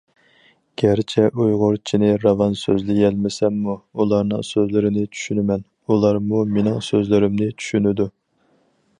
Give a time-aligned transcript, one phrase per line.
[0.81, 5.61] گەرچە ئۇيغۇرچىنى راۋان سۆزلىيەلمىسەممۇ ئۇلارنىڭ سۆزلىرىنى چۈشىنىمەن،
[5.93, 8.09] ئۇلارمۇ مېنىڭ سۆزلىرىمنى چۈشىنىدۇ.